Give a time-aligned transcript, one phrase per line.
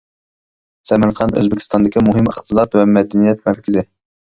[0.91, 3.89] سەمەرقەنت ئۆزبېكىستاندىكى مۇھىم ئىقتىساد ۋە مەدەنىيەت مەركىزى.